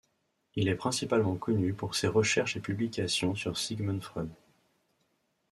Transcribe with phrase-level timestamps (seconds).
[0.55, 4.31] Il est principalement connu pour ses recherches et publications sur Sigmund Freud.